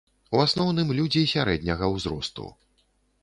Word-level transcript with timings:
У 0.37 0.39
асноўным, 0.43 0.93
людзі 0.99 1.21
сярэдняга 1.33 1.91
ўзросту. 1.97 2.49